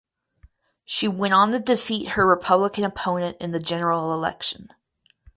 She 0.83 1.07
went 1.07 1.35
on 1.35 1.51
to 1.51 1.59
defeat 1.59 2.13
her 2.13 2.25
Republican 2.25 2.85
opponent 2.85 3.37
in 3.39 3.51
the 3.51 3.59
general 3.59 4.15
election. 4.15 4.69